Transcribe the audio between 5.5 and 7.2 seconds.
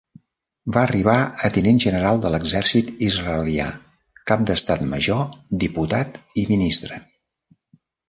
diputat i Ministre.